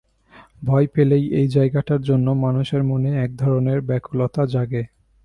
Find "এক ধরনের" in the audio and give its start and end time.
3.23-3.79